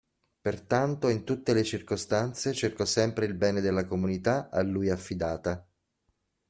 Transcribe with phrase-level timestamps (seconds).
[0.41, 5.63] Pertanto in tutte le circostanze cercò sempre il bene della comunità a lui affidata.